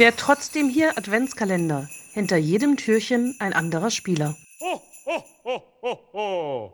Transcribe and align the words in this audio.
Wer 0.00 0.16
trotzdem 0.16 0.70
hier 0.70 0.96
Adventskalender. 0.96 1.86
Hinter 2.14 2.38
jedem 2.38 2.78
Türchen 2.78 3.36
ein 3.38 3.52
anderer 3.52 3.90
Spieler. 3.90 4.34
Ho, 4.58 4.80
ho, 5.04 5.24
ho, 5.44 5.62
ho, 5.82 5.98
ho. 6.14 6.72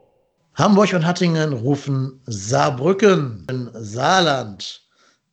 Hamburg 0.54 0.92
und 0.92 1.04
Hattingen 1.04 1.52
rufen 1.52 2.22
Saarbrücken 2.26 3.44
in 3.50 3.68
Saarland, 3.74 4.80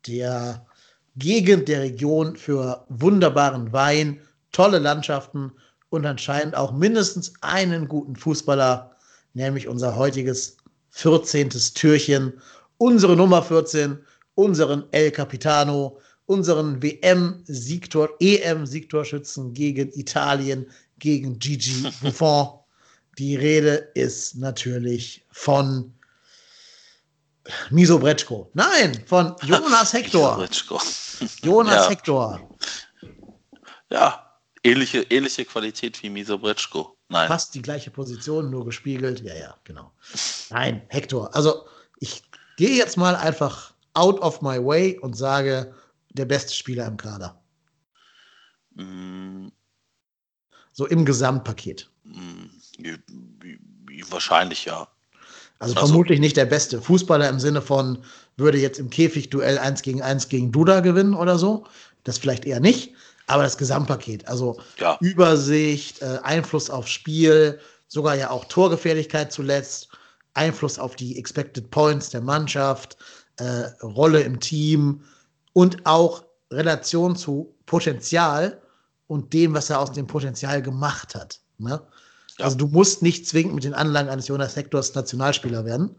der 0.08 0.66
Gegend 1.18 1.68
der 1.68 1.82
Region 1.82 2.36
für 2.36 2.84
wunderbaren 2.90 3.72
Wein, 3.74 4.20
tolle 4.52 4.80
Landschaften 4.80 5.52
und 5.90 6.04
anscheinend 6.08 6.58
auch 6.58 6.72
mindestens 6.72 7.34
einen 7.42 7.88
guten 7.88 8.16
Fußballer, 8.16 8.96
nämlich 9.36 9.68
unser 9.68 9.96
heutiges 9.96 10.58
14. 10.90 11.50
Türchen, 11.76 12.42
unsere 12.80 13.16
Nummer 13.16 13.44
14, 13.44 14.00
unseren 14.34 14.84
El 14.90 15.12
Capitano, 15.12 16.00
unseren 16.26 16.82
WM-Siegtor, 16.82 18.10
EM-Siegtorschützen 18.20 19.54
gegen 19.54 19.92
Italien, 19.94 20.70
gegen 21.00 21.38
Gigi 21.40 21.90
Buffon. 22.02 22.60
Die 23.18 23.36
Rede 23.36 23.92
ist 23.94 24.36
natürlich 24.36 25.26
von 25.32 25.94
Miso 27.70 28.00
Bretschko. 28.00 28.50
Nein, 28.54 29.04
von 29.06 29.36
Jonas 29.44 29.94
Hector. 29.94 30.48
Jonas 31.42 31.76
ja. 31.76 31.90
Hector. 31.90 32.58
Ja, 33.90 34.34
ähnliche, 34.64 35.02
ähnliche 35.10 35.46
Qualität 35.46 36.02
wie 36.02 36.10
Miso 36.10 36.38
Bretschko. 36.38 36.98
Nein. 37.10 37.28
Fast 37.28 37.54
die 37.54 37.62
gleiche 37.62 37.92
Position, 37.92 38.50
nur 38.50 38.66
gespiegelt. 38.66 39.22
Ja, 39.22 39.36
ja, 39.36 39.58
genau. 39.64 39.92
Nein, 40.50 40.82
Hector. 40.88 41.36
Also, 41.36 41.68
ich 42.00 42.24
gehe 42.58 42.76
jetzt 42.76 42.98
mal 42.98 43.16
einfach 43.16 43.74
out 43.94 44.20
of 44.22 44.42
my 44.42 44.58
way 44.58 44.98
und 45.00 45.16
sage, 45.16 45.76
der 46.14 46.26
beste 46.26 46.54
Spieler 46.54 46.88
im 46.88 46.98
Kader. 46.98 47.42
Mm. 48.76 49.48
So 50.72 50.88
im 50.88 51.06
Gesamtpaket. 51.06 51.90
Mm. 52.04 52.46
Wahrscheinlich 54.10 54.66
ja. 54.66 54.88
Also, 55.60 55.76
also, 55.76 55.88
vermutlich 55.88 56.20
nicht 56.20 56.36
der 56.36 56.46
beste 56.46 56.82
Fußballer 56.82 57.30
im 57.30 57.40
Sinne 57.40 57.62
von, 57.62 58.04
würde 58.38 58.58
jetzt 58.58 58.80
im 58.80 58.90
Käfigduell 58.90 59.58
1 59.58 59.82
gegen 59.82 60.02
1 60.02 60.30
gegen 60.30 60.52
Duda 60.52 60.80
gewinnen 60.80 61.14
oder 61.14 61.38
so. 61.38 61.66
Das 62.04 62.18
vielleicht 62.18 62.46
eher 62.46 62.60
nicht. 62.60 62.94
Aber 63.28 63.44
das 63.44 63.58
Gesamtpaket, 63.58 64.28
also 64.28 64.60
ja. 64.78 64.98
Übersicht, 65.00 66.02
äh, 66.02 66.20
Einfluss 66.24 66.70
aufs 66.70 66.90
Spiel, 66.92 67.60
sogar 67.88 68.16
ja 68.16 68.30
auch 68.30 68.44
Torgefährlichkeit 68.46 69.32
zuletzt, 69.32 69.88
Einfluss 70.34 70.78
auf 70.78 70.98
die 70.98 71.18
Expected 71.18 71.72
Points 71.72 72.10
der 72.10 72.20
Mannschaft, 72.20 72.98
äh, 73.38 73.70
Rolle 73.82 74.22
im 74.22 74.42
Team 74.42 75.04
und 75.54 75.86
auch 75.86 76.26
Relation 76.52 77.16
zu 77.16 77.56
Potenzial 77.66 78.62
und 79.08 79.34
dem, 79.34 79.54
was 79.54 79.70
er 79.70 79.80
aus 79.80 79.92
dem 79.92 80.08
Potenzial 80.08 80.62
gemacht 80.62 81.16
hat. 81.16 81.40
Ne? 81.58 81.82
Ja. 82.38 82.46
Also 82.46 82.58
du 82.58 82.68
musst 82.68 83.02
nicht 83.02 83.28
zwingend 83.28 83.56
mit 83.56 83.64
den 83.64 83.74
Anlagen 83.74 84.10
eines 84.10 84.28
Jonas 84.28 84.56
Hektors 84.56 84.96
Nationalspieler 84.96 85.66
werden 85.66 85.96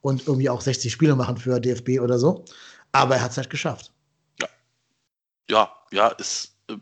und 0.00 0.26
irgendwie 0.26 0.48
auch 0.48 0.60
60 0.60 0.92
Spiele 0.92 1.16
machen 1.16 1.36
für 1.36 1.60
DFB 1.60 2.00
oder 2.00 2.18
so. 2.18 2.44
Aber 2.92 3.16
er 3.16 3.22
hat 3.22 3.32
es 3.32 3.36
halt 3.36 3.50
geschafft. 3.50 3.92
Ja. 4.40 4.48
Ja, 5.50 5.72
ja, 5.92 6.08
ist. 6.08 6.56
Äh, 6.68 6.76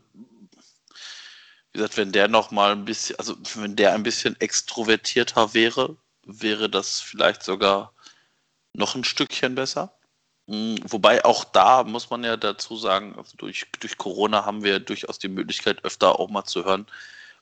wie 1.71 1.79
gesagt, 1.79 1.97
wenn 1.97 2.13
der 2.13 2.29
noch 2.29 2.51
mal 2.51 2.71
ein 2.71 2.85
bisschen, 2.85 3.19
also 3.19 3.35
wenn 3.55 3.75
der 3.75 3.93
ein 3.93 4.03
bisschen 4.03 4.39
extrovertierter 4.39 5.53
wäre, 5.53 5.97
wäre 6.25 6.69
das 6.69 7.01
vielleicht 7.01 7.43
sogar 7.43 7.93
noch 8.71 8.95
ein 8.95 9.03
Stückchen 9.03 9.55
besser. 9.55 9.93
Hm, 10.47 10.77
wobei 10.83 11.25
auch 11.25 11.43
da 11.43 11.83
muss 11.83 12.09
man 12.09 12.23
ja 12.23 12.37
dazu 12.37 12.77
sagen, 12.77 13.15
also 13.17 13.35
durch, 13.37 13.65
durch 13.79 13.97
Corona 13.97 14.45
haben 14.45 14.63
wir 14.63 14.79
durchaus 14.79 15.19
die 15.19 15.27
Möglichkeit, 15.27 15.83
öfter 15.83 16.19
auch 16.19 16.29
mal 16.29 16.45
zu 16.45 16.65
hören, 16.65 16.85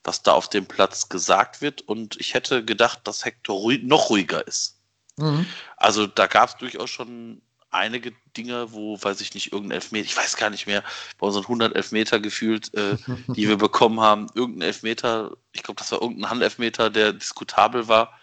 was 0.04 0.24
da 0.24 0.34
auf 0.34 0.50
dem 0.50 0.66
Platz 0.66 1.10
gesagt 1.10 1.62
wird. 1.62 1.82
Und 1.82 2.20
ich 2.20 2.34
hätte 2.34 2.64
gedacht, 2.64 3.02
dass 3.04 3.26
Hector 3.26 3.58
ruhig, 3.58 3.84
noch 3.84 4.10
ruhiger 4.10 4.46
ist. 4.48 4.80
Mhm. 5.18 5.46
Also 5.78 6.08
da 6.08 6.28
gab 6.28 6.50
es 6.50 6.58
durchaus 6.58 6.90
schon 6.90 7.42
einige 7.74 8.14
Dinge, 8.38 8.72
wo, 8.72 9.02
weiß 9.02 9.20
ich 9.22 9.34
nicht, 9.34 9.52
irgendein 9.52 9.78
Elfmeter, 9.78 10.06
ich 10.06 10.16
weiß 10.16 10.38
gar 10.38 10.50
nicht 10.50 10.68
mehr, 10.68 10.84
bei 11.18 11.28
unseren 11.28 11.44
100 11.44 11.76
Elfmeter 11.76 12.20
gefühlt, 12.20 12.74
äh, 12.76 12.98
die 13.30 13.50
wir 13.50 13.58
bekommen 13.58 14.00
haben, 14.00 14.28
irgendein 14.36 14.68
Elfmeter, 14.68 15.36
ich 15.52 15.64
glaube, 15.64 15.80
das 15.80 15.92
war 15.92 16.02
irgendein 16.02 16.30
Handelfmeter, 16.30 16.90
der 16.90 17.14
diskutabel 17.14 17.88
war, 17.88 18.18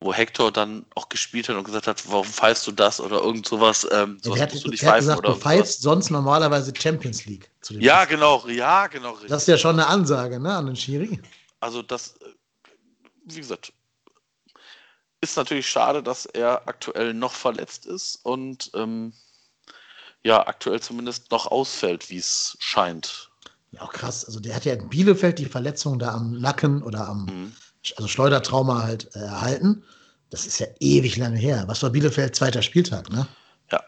wo 0.00 0.14
Hector 0.14 0.50
dann 0.50 0.86
auch 0.94 1.10
gespielt 1.10 1.48
hat 1.48 1.56
und 1.56 1.64
gesagt 1.64 1.86
hat, 1.86 2.10
warum 2.10 2.26
pfeifst 2.26 2.66
du 2.66 2.72
das 2.72 3.00
oder 3.00 3.18
irgend 3.18 3.46
sowas. 3.46 3.86
Ähm, 3.92 4.18
sowas 4.22 4.38
ja, 4.38 4.46
musst 4.46 4.64
du 4.64 4.70
nicht 4.70 4.80
pfeifen 4.80 5.00
gesagt, 5.00 5.18
oder 5.18 5.34
du 5.34 5.40
pfeifst 5.40 5.82
sonst 5.82 6.10
normalerweise 6.10 6.72
Champions 6.74 7.26
League. 7.26 7.50
ja, 7.68 8.02
Spiel. 8.02 8.16
genau, 8.16 8.48
ja, 8.48 8.86
genau. 8.86 9.10
Richtig. 9.12 9.28
Das 9.28 9.42
ist 9.42 9.48
ja 9.48 9.58
schon 9.58 9.78
eine 9.78 9.86
Ansage, 9.86 10.40
ne, 10.40 10.54
an 10.56 10.66
den 10.66 10.76
Schiri. 10.76 11.20
Also 11.60 11.82
das, 11.82 12.16
äh, 12.22 12.30
wie 13.26 13.40
gesagt, 13.40 13.74
ist 15.20 15.36
natürlich 15.36 15.68
schade, 15.68 16.02
dass 16.02 16.24
er 16.24 16.66
aktuell 16.66 17.12
noch 17.12 17.34
verletzt 17.34 17.84
ist 17.84 18.16
und 18.24 18.70
ähm, 18.74 19.12
ja, 20.22 20.46
aktuell 20.46 20.80
zumindest 20.80 21.30
noch 21.30 21.46
ausfällt, 21.46 22.08
wie 22.08 22.16
es 22.16 22.56
scheint. 22.58 23.30
Ja, 23.72 23.82
auch 23.82 23.92
krass. 23.92 24.24
Also 24.24 24.40
der 24.40 24.54
hat 24.54 24.64
ja 24.64 24.72
in 24.72 24.88
Bielefeld 24.88 25.38
die 25.38 25.44
Verletzung 25.44 25.98
da 25.98 26.14
am 26.14 26.40
Nacken 26.40 26.82
oder 26.82 27.06
am 27.06 27.26
mhm 27.26 27.52
also 27.96 28.08
Schleudertrauma 28.08 28.82
halt 28.82 29.14
äh, 29.14 29.20
erhalten. 29.20 29.82
Das 30.30 30.46
ist 30.46 30.60
ja 30.60 30.66
ewig 30.78 31.16
lange 31.16 31.38
her. 31.38 31.64
Was 31.66 31.82
war 31.82 31.90
Bielefeld? 31.90 32.36
Zweiter 32.36 32.62
Spieltag, 32.62 33.10
ne? 33.10 33.26
Ja. 33.72 33.80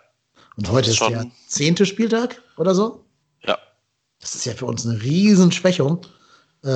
Und 0.57 0.71
heute 0.71 0.91
ist, 0.91 1.01
ist 1.01 1.11
der 1.11 1.31
zehnte 1.47 1.87
Spieltag 1.87 2.43
oder 2.57 2.75
so? 2.75 3.05
Ja. 3.43 3.59
Das 4.21 4.35
ist 4.35 4.45
ja 4.45 4.55
für 4.55 4.67
uns 4.67 4.87
eine 4.87 5.01
Riesenschwächung. 5.01 6.05
Äh, 6.65 6.69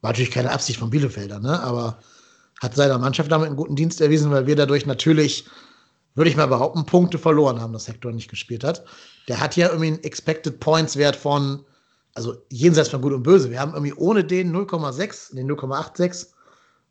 war 0.00 0.12
natürlich 0.12 0.30
keine 0.30 0.50
Absicht 0.50 0.78
von 0.78 0.90
Bielefelder, 0.90 1.38
ne? 1.38 1.60
Aber 1.62 1.98
hat 2.60 2.74
seiner 2.74 2.98
Mannschaft 2.98 3.30
damit 3.30 3.48
einen 3.48 3.56
guten 3.56 3.76
Dienst 3.76 4.00
erwiesen, 4.00 4.30
weil 4.30 4.46
wir 4.46 4.56
dadurch 4.56 4.86
natürlich, 4.86 5.44
würde 6.14 6.30
ich 6.30 6.36
mal 6.36 6.46
behaupten, 6.46 6.86
Punkte 6.86 7.18
verloren 7.18 7.60
haben, 7.60 7.72
dass 7.72 7.88
Hector 7.88 8.12
nicht 8.12 8.30
gespielt 8.30 8.64
hat. 8.64 8.84
Der 9.28 9.40
hat 9.40 9.56
ja 9.56 9.68
irgendwie 9.68 9.88
einen 9.88 10.04
Expected 10.04 10.58
Points 10.58 10.96
Wert 10.96 11.16
von, 11.16 11.64
also 12.14 12.34
jenseits 12.50 12.88
von 12.88 13.02
Gut 13.02 13.12
und 13.12 13.24
Böse. 13.24 13.50
Wir 13.50 13.60
haben 13.60 13.74
irgendwie 13.74 13.92
ohne 13.94 14.24
den 14.24 14.56
0,6, 14.56 15.34
den 15.34 15.50
0,86 15.50 16.28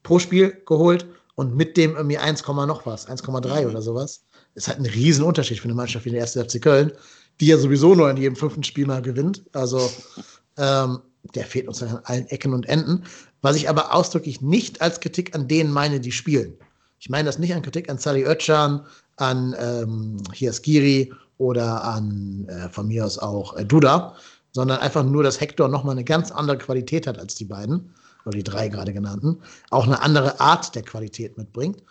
pro 0.06 0.20
Spiel 0.20 0.62
geholt 0.66 1.06
und 1.36 1.56
mit 1.56 1.76
dem 1.76 1.96
irgendwie 1.98 2.18
1, 2.18 2.48
noch 2.48 2.86
was, 2.86 3.10
1,3 3.10 3.64
mhm. 3.64 3.70
oder 3.70 3.82
sowas. 3.82 4.24
Ist 4.54 4.70
halt 4.70 4.80
ein 4.80 4.86
Riesenunterschied 4.86 5.60
für 5.60 5.66
eine 5.66 5.74
Mannschaft 5.74 6.06
wie 6.06 6.12
der 6.12 6.22
1. 6.22 6.34
FC 6.34 6.62
Köln, 6.62 6.94
die 7.42 7.48
ja 7.48 7.58
sowieso 7.58 7.94
nur 7.94 8.10
in 8.10 8.16
jedem 8.16 8.38
fünften 8.38 8.64
Spiel 8.64 8.86
mal 8.86 9.02
gewinnt. 9.02 9.44
Also 9.52 9.92
ähm, 10.58 11.00
der 11.34 11.46
fehlt 11.46 11.68
uns 11.68 11.84
an 11.84 12.00
allen 12.06 12.28
Ecken 12.28 12.54
und 12.54 12.68
Enden. 12.70 13.04
Was 13.42 13.58
ich 13.58 13.68
aber 13.68 13.94
ausdrücklich 13.94 14.42
nicht 14.42 14.82
als 14.82 15.02
Kritik 15.02 15.36
an 15.36 15.50
denen 15.50 15.72
meine, 15.72 16.00
die 16.00 16.14
spielen. 16.14 16.58
Ich 17.00 17.10
meine 17.10 17.26
das 17.26 17.38
nicht 17.38 17.54
an 17.54 17.62
Kritik 17.62 17.90
an 17.90 17.98
Sally 17.98 18.24
Özcan, 18.24 18.86
an 19.18 19.56
ähm, 19.60 20.18
hier 20.34 20.54
Skiri 20.54 21.12
oder 21.38 21.84
an 21.84 22.48
äh, 22.48 22.70
von 22.70 22.88
mir 22.88 23.06
aus 23.06 23.20
auch 23.20 23.58
äh, 23.58 23.66
Duda, 23.66 24.16
sondern 24.54 24.80
einfach 24.80 25.04
nur, 25.04 25.24
dass 25.24 25.42
Hector 25.42 25.68
nochmal 25.68 25.96
eine 25.96 26.06
ganz 26.06 26.32
andere 26.32 26.58
Qualität 26.58 27.08
hat 27.08 27.20
als 27.20 27.36
die 27.36 27.46
beiden 27.46 27.94
oder 28.26 28.38
die 28.38 28.44
drei 28.44 28.68
gerade 28.68 28.94
genannten, 28.94 29.42
auch 29.70 29.86
eine 29.86 30.02
andere 30.02 30.40
Art 30.40 30.76
der 30.76 30.84
Qualität 30.84 31.38
mitbringt. 31.38 31.82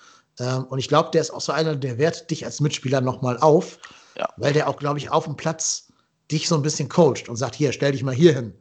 Ähm, 0.40 0.64
und 0.64 0.78
ich 0.78 0.88
glaube, 0.88 1.10
der 1.12 1.20
ist 1.20 1.30
auch 1.30 1.40
so 1.40 1.52
einer, 1.52 1.76
der 1.76 1.98
wertet 1.98 2.30
dich 2.30 2.44
als 2.44 2.60
Mitspieler 2.60 3.00
nochmal 3.00 3.38
auf, 3.38 3.78
ja. 4.16 4.28
weil 4.36 4.52
der 4.52 4.68
auch, 4.68 4.76
glaube 4.76 4.98
ich, 4.98 5.10
auf 5.10 5.24
dem 5.24 5.36
Platz 5.36 5.92
dich 6.30 6.48
so 6.48 6.56
ein 6.56 6.62
bisschen 6.62 6.88
coacht 6.88 7.28
und 7.28 7.36
sagt, 7.36 7.54
hier, 7.54 7.72
stell 7.72 7.92
dich 7.92 8.02
mal 8.02 8.14
hier 8.14 8.34
hin, 8.34 8.54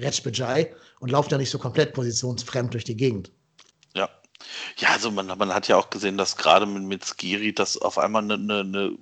Retschbejai, 0.00 0.74
und 1.00 1.10
lauf 1.10 1.28
da 1.28 1.36
nicht 1.36 1.50
so 1.50 1.58
komplett 1.58 1.94
positionsfremd 1.94 2.72
durch 2.72 2.84
die 2.84 2.96
Gegend. 2.96 3.32
Ja. 3.94 4.08
Ja, 4.78 4.90
also 4.90 5.10
man, 5.10 5.26
man 5.26 5.52
hat 5.52 5.66
ja 5.66 5.76
auch 5.76 5.90
gesehen, 5.90 6.18
dass 6.18 6.36
gerade 6.36 6.66
mit, 6.66 6.82
mit 6.84 7.04
Skiri 7.04 7.54
das 7.54 7.76
auf 7.76 7.98
einmal 7.98 8.22
eine, 8.22 8.34
eine, 8.34 8.96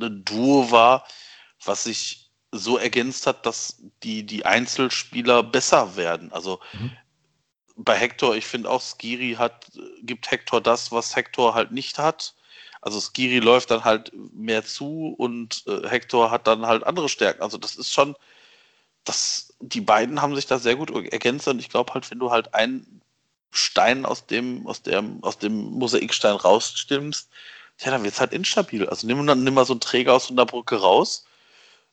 eine 0.00 0.10
Duo 0.10 0.70
war, 0.70 1.06
was 1.64 1.84
sich 1.84 2.30
so 2.52 2.78
ergänzt 2.78 3.26
hat, 3.26 3.44
dass 3.44 3.82
die, 4.02 4.24
die 4.24 4.46
Einzelspieler 4.46 5.42
besser 5.42 5.96
werden. 5.96 6.32
Also 6.32 6.60
mhm 6.72 6.92
bei 7.76 7.94
Hector, 7.94 8.34
ich 8.34 8.46
finde 8.46 8.70
auch, 8.70 8.82
Skiri 8.82 9.34
hat, 9.38 9.70
gibt 10.02 10.30
Hector 10.30 10.60
das, 10.60 10.92
was 10.92 11.14
Hector 11.14 11.54
halt 11.54 11.72
nicht 11.72 11.98
hat. 11.98 12.34
Also 12.80 13.00
Skiri 13.00 13.38
läuft 13.38 13.70
dann 13.70 13.84
halt 13.84 14.12
mehr 14.32 14.64
zu 14.64 15.14
und 15.18 15.64
äh, 15.66 15.88
Hector 15.88 16.30
hat 16.30 16.46
dann 16.46 16.66
halt 16.66 16.84
andere 16.84 17.08
Stärken. 17.08 17.42
Also 17.42 17.58
das 17.58 17.76
ist 17.76 17.92
schon, 17.92 18.16
das, 19.04 19.54
die 19.60 19.80
beiden 19.80 20.22
haben 20.22 20.34
sich 20.34 20.46
da 20.46 20.58
sehr 20.58 20.76
gut 20.76 20.90
ergänzt 21.12 21.48
und 21.48 21.58
ich 21.58 21.68
glaube 21.68 21.92
halt, 21.94 22.10
wenn 22.10 22.18
du 22.18 22.30
halt 22.30 22.54
einen 22.54 23.02
Stein 23.50 24.06
aus 24.06 24.26
dem, 24.26 24.66
aus 24.66 24.82
dem, 24.82 25.22
aus 25.22 25.38
dem 25.38 25.54
Mosaikstein 25.54 26.36
rausstimmst, 26.36 27.28
ja, 27.80 27.90
dann 27.90 28.04
wird 28.04 28.14
es 28.14 28.20
halt 28.20 28.32
instabil. 28.32 28.88
Also 28.88 29.06
nimm, 29.06 29.24
nimm 29.24 29.54
mal 29.54 29.66
so 29.66 29.74
einen 29.74 29.80
Träger 29.80 30.14
aus 30.14 30.30
einer 30.30 30.46
Brücke 30.46 30.76
raus. 30.76 31.26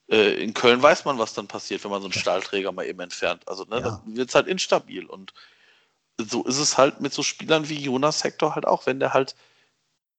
Äh, 0.10 0.42
in 0.44 0.54
Köln 0.54 0.82
weiß 0.82 1.06
man, 1.06 1.20
was 1.20 1.34
dann 1.34 1.48
passiert, 1.48 1.84
wenn 1.84 1.92
man 1.92 2.02
so 2.02 2.08
einen 2.08 2.14
Stahlträger 2.14 2.72
mal 2.72 2.86
eben 2.86 3.02
entfernt. 3.02 3.48
Also 3.48 3.66
ne, 3.66 3.78
ja. 3.78 3.82
dann 3.82 4.16
wird 4.16 4.30
es 4.30 4.36
halt 4.36 4.48
instabil. 4.48 5.06
Und 5.06 5.34
so 6.20 6.44
ist 6.44 6.60
es 6.60 6.78
halt 6.78 7.02
mit 7.02 7.14
so 7.14 7.24
Spielern 7.24 7.70
wie 7.70 7.80
Jonas 7.80 8.24
Hector 8.24 8.56
halt 8.56 8.66
auch. 8.66 8.86
Wenn 8.86 9.00
der 9.00 9.14
halt 9.14 9.36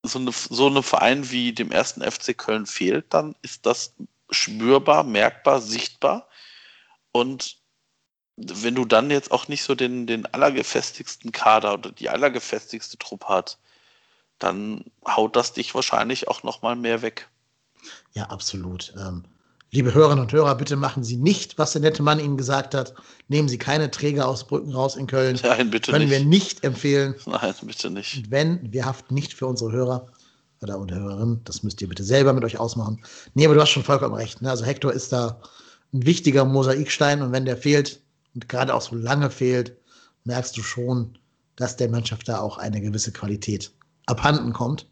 so 0.03 0.19
eine, 0.19 0.33
so 0.33 0.67
eine 0.67 0.83
Verein 0.83 1.31
wie 1.31 1.53
dem 1.53 1.71
ersten 1.71 2.03
FC 2.03 2.37
Köln 2.37 2.67
fehlt, 2.67 3.13
dann 3.15 3.35
ist 3.43 3.67
das 3.67 3.95
spürbar, 4.31 5.05
merkbar, 5.05 5.61
sichtbar. 5.61 6.29
Und 7.13 7.59
wenn 8.37 8.75
du 8.75 8.85
dann 8.85 9.11
jetzt 9.11 9.31
auch 9.31 9.49
nicht 9.49 9.63
so 9.63 9.75
den, 9.75 10.07
den 10.07 10.27
allergefestigsten 10.27 11.33
Kader 11.33 11.75
oder 11.75 11.93
die 11.93 12.11
allergefestigste 12.11 12.99
Truppe 12.99 13.29
hast, 13.29 13.59
dann 14.39 14.85
haut 15.07 15.37
das 15.37 15.53
dich 15.53 15.75
wahrscheinlich 15.75 16.29
auch 16.29 16.43
noch 16.43 16.61
mal 16.63 16.75
mehr 16.75 17.03
weg. 17.03 17.29
Ja, 18.13 18.25
absolut. 18.25 18.93
Ähm, 18.99 19.25
liebe 19.75 19.93
Hörerinnen 19.93 20.25
und 20.25 20.33
Hörer, 20.33 20.55
bitte 20.55 20.77
machen 20.77 21.03
Sie 21.03 21.17
nicht, 21.17 21.59
was 21.59 21.73
der 21.73 21.81
nette 21.81 22.03
Mann 22.03 22.21
Ihnen 22.21 22.37
gesagt 22.37 22.75
hat. 22.75 22.95
Nehmen 23.29 23.49
Sie 23.49 23.59
keine 23.59 23.91
Träger 23.91 24.29
aus 24.29 24.47
Brücken 24.47 24.73
raus 24.73 24.95
in 24.95 25.09
Köln. 25.09 25.39
Nein, 25.43 25.71
bitte 25.71 25.91
Können 25.91 26.09
nicht. 26.09 26.19
wir 26.19 26.25
nicht 26.25 26.65
empfehlen. 26.65 27.17
Nein, 27.27 27.55
bitte 27.63 27.91
nicht. 27.91 28.17
Und 28.17 28.31
wenn, 28.31 28.73
wir 28.73 28.87
haften 28.87 29.15
nicht 29.15 29.35
für 29.35 29.47
unsere 29.47 29.73
Hörer 29.73 30.07
oder 30.63 30.79
und 30.79 30.93
Hörerinnen. 30.93 31.41
Das 31.45 31.63
müsst 31.63 31.83
ihr 31.83 31.89
bitte 31.89 32.05
selber 32.05 32.33
mit 32.33 32.45
euch 32.45 32.59
ausmachen. 32.59 33.03
Nee, 33.35 33.45
aber 33.47 33.55
du 33.55 33.61
hast 33.61 33.71
schon 33.71 33.85
vollkommen 33.85 34.15
recht. 34.15 34.41
Ne? 34.43 34.51
Also 34.51 34.65
Hector 34.65 34.93
ist 34.93 35.13
da 35.13 35.41
ein 35.93 36.07
wichtiger 36.07 36.45
Mosaikstein 36.45 37.21
und 37.21 37.33
wenn 37.33 37.45
der 37.45 37.57
fehlt 37.57 38.01
und 38.35 38.49
gerade 38.49 38.75
auch 38.75 38.81
so 38.81 38.95
lange 38.95 39.31
fehlt, 39.31 39.77
merkst 40.25 40.57
du 40.57 40.63
schon, 40.63 41.19
dass 41.57 41.77
der 41.77 41.89
Mannschaft 41.89 42.29
da 42.29 42.41
auch 42.41 42.59
eine 42.59 42.81
gewisse 42.81 43.13
Qualität 43.13 43.73
abhanden 44.07 44.53
kommt. 44.53 44.87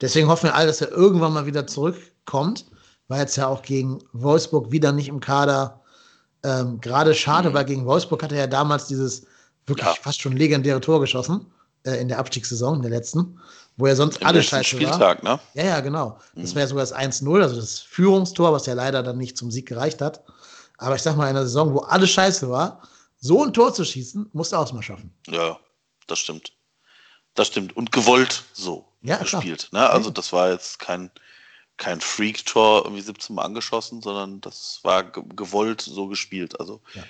Deswegen 0.00 0.28
hoffen 0.28 0.44
wir 0.44 0.54
alle, 0.54 0.66
dass 0.66 0.80
er 0.80 0.90
irgendwann 0.90 1.32
mal 1.32 1.46
wieder 1.46 1.66
zurückkommt. 1.66 2.66
War 3.10 3.18
jetzt 3.18 3.34
ja 3.36 3.48
auch 3.48 3.62
gegen 3.62 3.98
Wolfsburg 4.12 4.70
wieder 4.70 4.92
nicht 4.92 5.08
im 5.08 5.18
Kader. 5.18 5.80
Ähm, 6.44 6.80
Gerade 6.80 7.12
schade, 7.12 7.50
Mhm. 7.50 7.54
weil 7.54 7.64
gegen 7.64 7.84
Wolfsburg 7.84 8.22
hat 8.22 8.30
er 8.30 8.38
ja 8.38 8.46
damals 8.46 8.86
dieses 8.86 9.26
wirklich 9.66 9.84
Ja. 9.88 9.94
fast 10.00 10.20
schon 10.22 10.36
legendäre 10.36 10.80
Tor 10.80 11.00
geschossen 11.00 11.52
äh, 11.84 12.00
in 12.00 12.06
der 12.06 12.20
Abstiegssaison, 12.20 12.76
in 12.76 12.82
der 12.82 12.90
letzten, 12.92 13.40
wo 13.76 13.86
er 13.86 13.96
sonst 13.96 14.20
Im 14.20 14.26
alle 14.28 14.42
scheiße 14.44 14.54
war. 14.54 14.64
Spieltag, 14.92 15.22
ne? 15.24 15.40
Ja, 15.54 15.64
ja, 15.64 15.80
genau. 15.80 16.18
Das 16.36 16.52
Mhm. 16.52 16.58
wäre 16.58 16.68
sogar 16.68 16.82
das 16.84 16.92
1-0, 16.92 17.42
also 17.42 17.56
das 17.56 17.80
Führungstor, 17.80 18.52
was 18.52 18.66
ja 18.66 18.74
leider 18.74 19.02
dann 19.02 19.18
nicht 19.18 19.36
zum 19.36 19.50
Sieg 19.50 19.66
gereicht 19.66 20.00
hat. 20.00 20.22
Aber 20.78 20.94
ich 20.94 21.02
sag 21.02 21.16
mal, 21.16 21.24
in 21.24 21.30
einer 21.30 21.42
Saison, 21.46 21.74
wo 21.74 21.80
alles 21.80 22.10
scheiße 22.10 22.48
war, 22.48 22.80
so 23.18 23.44
ein 23.44 23.52
Tor 23.52 23.74
zu 23.74 23.84
schießen, 23.84 24.30
musst 24.32 24.52
du 24.52 24.56
auch 24.56 24.72
mal 24.72 24.82
schaffen. 24.82 25.12
Ja, 25.28 25.58
das 26.06 26.20
stimmt. 26.20 26.52
Das 27.34 27.48
stimmt. 27.48 27.76
Und 27.76 27.90
gewollt 27.90 28.44
so 28.52 28.86
Ja, 29.02 29.16
gespielt. 29.16 29.68
Ne? 29.72 29.90
Also 29.90 30.10
das 30.10 30.32
war 30.32 30.50
jetzt 30.52 30.78
kein, 30.78 31.10
kein 31.80 32.00
Freak-Tor 32.00 32.84
irgendwie 32.84 33.02
17 33.02 33.34
Mal 33.34 33.42
angeschossen, 33.44 34.02
sondern 34.02 34.40
das 34.40 34.80
war 34.82 35.02
ge 35.02 35.24
gewollt 35.34 35.80
so 35.80 36.06
gespielt. 36.06 36.60
Also 36.60 36.80
Ja. 36.94 37.02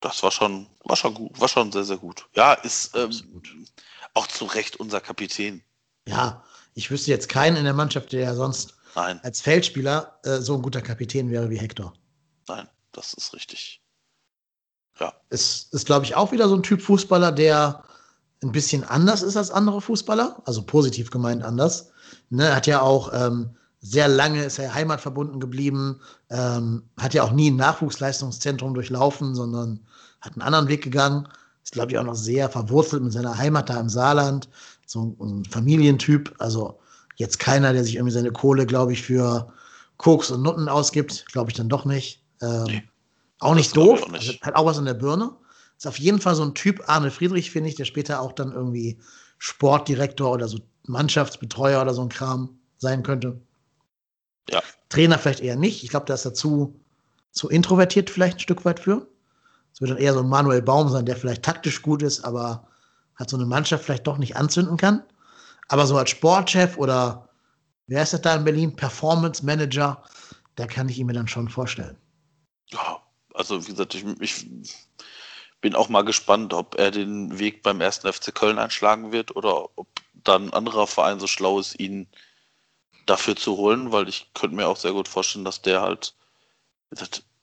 das 0.00 0.22
war 0.22 0.30
schon, 0.32 0.66
war 0.84 0.96
schon 0.96 1.14
gut, 1.14 1.38
war 1.38 1.48
schon 1.48 1.70
sehr, 1.70 1.84
sehr 1.84 1.98
gut. 1.98 2.26
Ja, 2.34 2.54
ist 2.54 2.96
ähm, 2.96 3.42
auch 4.14 4.26
zu 4.26 4.46
Recht 4.46 4.76
unser 4.76 5.00
Kapitän. 5.00 5.62
Ja, 6.08 6.42
ich 6.74 6.90
wüsste 6.90 7.10
jetzt 7.10 7.28
keinen 7.28 7.56
in 7.56 7.64
der 7.64 7.74
Mannschaft, 7.74 8.12
der 8.12 8.22
ja 8.22 8.34
sonst 8.34 8.74
Nein, 8.94 9.20
als 9.22 9.42
Feldspieler 9.42 10.18
äh, 10.24 10.38
so 10.38 10.54
ein 10.54 10.62
guter 10.62 10.80
Kapitän 10.80 11.30
wäre 11.30 11.50
wie 11.50 11.58
Hector. 11.58 11.92
nein, 12.48 12.66
das 12.92 13.12
ist 13.14 13.34
richtig. 13.34 13.82
Es 15.28 15.64
ist, 15.72 15.84
glaube 15.86 16.06
ich, 16.06 16.14
auch 16.14 16.32
wieder 16.32 16.48
so 16.48 16.54
ein 16.54 16.62
Typ 16.62 16.80
Fußballer, 16.80 17.32
der 17.32 17.84
ein 18.42 18.52
bisschen 18.52 18.84
anders 18.84 19.22
ist 19.22 19.36
als 19.36 19.50
andere 19.50 19.80
Fußballer, 19.82 20.40
also 20.46 20.62
positiv 20.62 21.10
gemeint 21.10 21.42
anders. 21.42 21.90
Ne, 22.30 22.54
hat 22.54 22.66
ja 22.66 22.80
auch 22.80 23.12
ähm, 23.12 23.56
sehr 23.90 24.08
lange 24.08 24.44
ist 24.44 24.58
er 24.58 24.74
heimatverbunden 24.74 25.40
geblieben, 25.40 26.00
ähm, 26.30 26.82
hat 26.98 27.14
ja 27.14 27.22
auch 27.22 27.32
nie 27.32 27.50
ein 27.50 27.56
Nachwuchsleistungszentrum 27.56 28.74
durchlaufen, 28.74 29.34
sondern 29.34 29.80
hat 30.20 30.32
einen 30.32 30.42
anderen 30.42 30.68
Weg 30.68 30.82
gegangen. 30.82 31.28
Ist, 31.62 31.72
glaube 31.72 31.92
ich, 31.92 31.98
auch 31.98 32.04
noch 32.04 32.14
sehr 32.14 32.48
verwurzelt 32.48 33.02
mit 33.02 33.12
seiner 33.12 33.36
Heimat 33.36 33.68
da 33.68 33.78
im 33.80 33.88
Saarland. 33.88 34.48
So 34.86 35.16
ein, 35.20 35.40
ein 35.40 35.44
Familientyp, 35.44 36.34
also 36.38 36.78
jetzt 37.16 37.38
keiner, 37.38 37.72
der 37.72 37.84
sich 37.84 37.96
irgendwie 37.96 38.12
seine 38.12 38.32
Kohle, 38.32 38.66
glaube 38.66 38.92
ich, 38.92 39.02
für 39.02 39.52
Koks 39.96 40.30
und 40.30 40.42
Nutten 40.42 40.68
ausgibt, 40.68 41.26
glaube 41.32 41.50
ich 41.50 41.56
dann 41.56 41.68
doch 41.68 41.84
nicht. 41.84 42.22
Ähm, 42.42 42.64
Nee. 42.66 42.82
Auch 43.38 43.54
nicht 43.54 43.76
doof, 43.76 44.02
auch 44.02 44.08
nicht. 44.08 44.28
Also, 44.28 44.40
hat 44.42 44.54
auch 44.54 44.66
was 44.66 44.78
in 44.78 44.86
der 44.86 44.94
Birne. 44.94 45.30
Ist 45.76 45.86
auf 45.86 45.98
jeden 45.98 46.20
Fall 46.20 46.34
so 46.34 46.42
ein 46.42 46.54
Typ 46.54 46.82
Arne 46.86 47.10
Friedrich, 47.10 47.50
finde 47.50 47.68
ich, 47.68 47.74
der 47.74 47.84
später 47.84 48.20
auch 48.20 48.32
dann 48.32 48.52
irgendwie 48.52 48.98
Sportdirektor 49.38 50.32
oder 50.32 50.48
so 50.48 50.58
Mannschaftsbetreuer 50.86 51.82
oder 51.82 51.92
so 51.92 52.02
ein 52.02 52.08
Kram 52.08 52.58
sein 52.78 53.02
könnte. 53.02 53.38
Ja. 54.50 54.62
Trainer 54.88 55.18
vielleicht 55.18 55.40
eher 55.40 55.56
nicht. 55.56 55.82
Ich 55.82 55.90
glaube, 55.90 56.06
der 56.06 56.14
ist 56.14 56.26
dazu 56.26 56.80
zu 57.32 57.48
introvertiert 57.48 58.10
vielleicht 58.10 58.38
ein 58.38 58.40
Stück 58.40 58.64
weit 58.64 58.80
für. 58.80 59.06
Es 59.72 59.80
wird 59.80 59.90
dann 59.90 59.98
eher 59.98 60.14
so 60.14 60.20
ein 60.20 60.28
Manuel 60.28 60.62
Baum 60.62 60.88
sein, 60.88 61.04
der 61.04 61.16
vielleicht 61.16 61.42
taktisch 61.42 61.82
gut 61.82 62.02
ist, 62.02 62.24
aber 62.24 62.66
hat 63.16 63.28
so 63.28 63.36
eine 63.36 63.46
Mannschaft 63.46 63.84
vielleicht 63.84 64.06
doch 64.06 64.18
nicht 64.18 64.36
anzünden 64.36 64.76
kann. 64.76 65.02
Aber 65.68 65.86
so 65.86 65.98
als 65.98 66.10
Sportchef 66.10 66.78
oder 66.78 67.28
wer 67.86 68.02
ist 68.02 68.12
das 68.12 68.22
da 68.22 68.34
in 68.36 68.44
Berlin? 68.44 68.74
Performance 68.74 69.44
Manager, 69.44 70.02
da 70.54 70.66
kann 70.66 70.88
ich 70.88 70.98
ihn 70.98 71.06
mir 71.06 71.12
dann 71.12 71.28
schon 71.28 71.48
vorstellen. 71.48 71.96
Ja, 72.70 73.02
also 73.34 73.66
wie 73.66 73.72
gesagt, 73.72 73.94
ich, 73.94 74.04
ich 74.20 74.46
bin 75.60 75.74
auch 75.74 75.88
mal 75.88 76.02
gespannt, 76.02 76.54
ob 76.54 76.76
er 76.78 76.90
den 76.90 77.38
Weg 77.38 77.62
beim 77.62 77.80
ersten 77.80 78.10
FC 78.10 78.34
Köln 78.34 78.58
einschlagen 78.58 79.12
wird 79.12 79.34
oder 79.36 79.68
ob 79.76 79.88
dann 80.14 80.44
ein 80.44 80.52
anderer 80.52 80.86
Verein 80.86 81.20
so 81.20 81.26
schlau 81.26 81.58
ist, 81.58 81.78
ihn 81.78 82.08
dafür 83.06 83.36
zu 83.36 83.56
holen, 83.56 83.92
weil 83.92 84.08
ich 84.08 84.30
könnte 84.34 84.56
mir 84.56 84.68
auch 84.68 84.76
sehr 84.76 84.92
gut 84.92 85.08
vorstellen, 85.08 85.44
dass 85.44 85.62
der 85.62 85.80
halt 85.80 86.14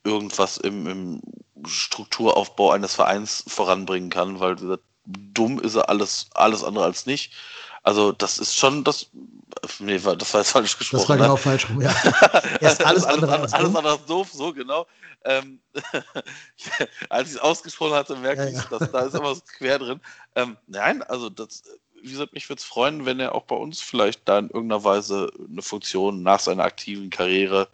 irgendwas 0.03 0.57
im, 0.57 0.87
im 0.87 1.21
Strukturaufbau 1.65 2.71
eines 2.71 2.95
Vereins 2.95 3.43
voranbringen 3.47 4.09
kann, 4.09 4.39
weil 4.39 4.57
dumm 5.05 5.59
ist 5.59 5.75
er 5.75 5.89
alles, 5.89 6.27
alles 6.33 6.63
andere 6.63 6.85
als 6.85 7.05
nicht. 7.05 7.33
Also 7.83 8.13
das 8.13 8.37
ist 8.37 8.57
schon 8.57 8.85
das, 8.85 9.07
nee, 9.79 9.97
das 9.97 10.33
war 10.33 10.41
jetzt 10.41 10.51
falsch 10.51 10.77
gesprochen. 10.77 11.01
Das 11.01 11.09
war 11.09 11.15
ne? 11.17 11.23
genau 11.23 11.35
falsch 11.35 11.69
rum, 11.69 11.81
ja. 11.81 11.91
Er 12.61 12.71
ist 12.71 12.85
alles 12.85 13.03
andere 13.03 13.39
als 13.39 13.53
alles 13.53 13.75
andere 13.75 13.93
als 13.93 14.05
doof, 14.05 14.29
so 14.31 14.53
genau. 14.53 14.87
Ähm, 15.25 15.59
als 17.09 17.29
ich 17.29 17.35
es 17.35 17.41
ausgesprochen 17.41 17.93
hatte, 17.93 18.15
merkte 18.15 18.43
Ja, 18.43 18.49
ich, 18.49 18.55
ja. 18.55 18.77
dass 18.77 18.91
da 18.91 18.99
ist 19.01 19.15
immer 19.15 19.31
was 19.31 19.45
quer 19.45 19.79
drin. 19.79 19.99
Ähm, 20.35 20.57
nein, 20.67 21.03
also 21.03 21.29
das, 21.29 21.63
wie 22.03 22.11
gesagt, 22.11 22.33
mich 22.33 22.49
würde 22.49 22.59
es 22.59 22.65
freuen, 22.65 23.05
wenn 23.05 23.21
er 23.21 23.33
auch 23.33 23.43
bei 23.43 23.55
uns 23.55 23.79
vielleicht 23.81 24.27
da 24.27 24.37
in 24.37 24.49
irgendeiner 24.49 24.83
Weise 24.83 25.31
eine 25.49 25.61
Funktion 25.61 26.21
nach 26.21 26.39
seiner 26.39 26.63
aktiven 26.63 27.09
Karriere 27.09 27.69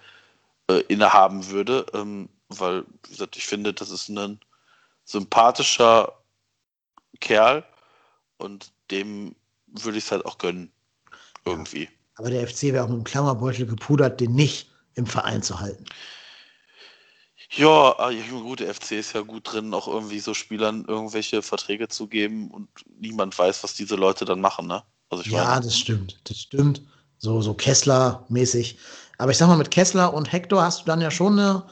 äh, 0.69 0.81
innehaben 0.87 1.47
würde. 1.47 1.85
Ähm, 1.93 2.29
weil, 2.47 2.83
wie 3.03 3.09
gesagt, 3.09 3.37
ich 3.37 3.45
finde, 3.45 3.73
das 3.73 3.89
ist 3.89 4.07
ein 4.07 4.39
sympathischer 5.05 6.13
Kerl 7.19 7.63
und 8.37 8.71
dem 8.91 9.35
würde 9.65 9.97
ich 9.97 10.05
es 10.05 10.11
halt 10.11 10.25
auch 10.25 10.37
gönnen. 10.37 10.71
Irgendwie. 11.45 11.89
Aber 12.15 12.29
der 12.29 12.47
FC 12.47 12.63
wäre 12.63 12.83
auch 12.83 12.89
mit 12.89 12.97
dem 12.97 13.03
Klammerbeutel 13.05 13.65
gepudert, 13.65 14.19
den 14.19 14.35
nicht 14.35 14.69
im 14.93 15.07
Verein 15.07 15.41
zu 15.41 15.59
halten. 15.59 15.85
Ja, 17.51 17.95
ah, 17.97 18.11
ja, 18.11 18.23
gut, 18.29 18.59
der 18.59 18.73
FC 18.73 18.91
ist 18.93 19.13
ja 19.13 19.21
gut 19.21 19.51
drin, 19.51 19.73
auch 19.73 19.87
irgendwie 19.87 20.19
so 20.19 20.33
Spielern 20.35 20.85
irgendwelche 20.87 21.41
Verträge 21.41 21.87
zu 21.87 22.07
geben 22.07 22.51
und 22.51 22.69
niemand 22.99 23.37
weiß, 23.37 23.63
was 23.63 23.73
diese 23.73 23.95
Leute 23.95 24.25
dann 24.25 24.39
machen, 24.39 24.67
ne? 24.67 24.83
Also 25.09 25.23
ich 25.23 25.31
Ja, 25.31 25.45
meine, 25.45 25.61
das 25.65 25.77
stimmt. 25.77 26.19
Das 26.25 26.37
stimmt. 26.37 26.83
So, 27.17 27.41
so 27.41 27.53
Kessler-mäßig. 27.55 28.77
Aber 29.17 29.31
ich 29.31 29.37
sag 29.37 29.47
mal, 29.47 29.57
mit 29.57 29.71
Kessler 29.71 30.13
und 30.13 30.31
Hector 30.31 30.61
hast 30.61 30.81
du 30.81 30.85
dann 30.85 31.01
ja 31.01 31.09
schon 31.09 31.39
eine 31.39 31.65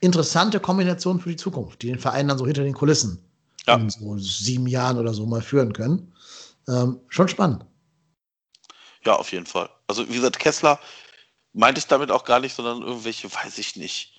interessante 0.00 0.60
Kombination 0.60 1.18
für 1.20 1.30
die 1.30 1.36
Zukunft, 1.36 1.82
die 1.82 1.86
den 1.88 1.98
Verein 1.98 2.28
dann 2.28 2.38
so 2.38 2.46
hinter 2.46 2.62
den 2.62 2.74
Kulissen 2.74 3.24
Ja. 3.66 3.76
in 3.76 3.88
so 3.88 4.18
sieben 4.18 4.66
Jahren 4.66 4.98
oder 4.98 5.14
so 5.14 5.24
mal 5.26 5.40
führen 5.42 5.72
können. 5.72 6.12
Ähm, 6.68 7.00
schon 7.08 7.28
spannend. 7.28 7.64
ja, 9.04 9.16
auf 9.16 9.32
jeden 9.32 9.46
Fall. 9.46 9.68
Also 9.88 10.08
wie 10.08 10.14
gesagt, 10.14 10.38
Kessler 10.38 10.78
meinte 11.52 11.78
ich 11.80 11.86
damit 11.86 12.10
auch 12.10 12.24
gar 12.24 12.40
nicht, 12.40 12.54
sondern 12.54 12.82
irgendwelche, 12.82 13.32
weiß 13.32 13.58
ich 13.58 13.76
nicht. 13.76 14.11